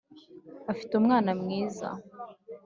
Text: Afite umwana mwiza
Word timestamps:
Afite 0.71 0.91
umwana 0.95 1.31
mwiza 1.41 1.89